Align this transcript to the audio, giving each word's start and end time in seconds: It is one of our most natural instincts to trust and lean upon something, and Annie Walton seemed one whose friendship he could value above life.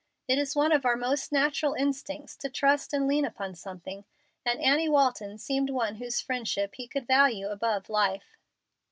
It 0.27 0.39
is 0.39 0.55
one 0.55 0.71
of 0.71 0.83
our 0.83 0.95
most 0.95 1.31
natural 1.31 1.75
instincts 1.75 2.35
to 2.37 2.49
trust 2.49 2.91
and 2.91 3.07
lean 3.07 3.23
upon 3.23 3.53
something, 3.53 4.03
and 4.43 4.59
Annie 4.59 4.89
Walton 4.89 5.37
seemed 5.37 5.69
one 5.69 5.97
whose 5.97 6.19
friendship 6.19 6.73
he 6.73 6.87
could 6.87 7.05
value 7.05 7.49
above 7.49 7.87
life. 7.87 8.35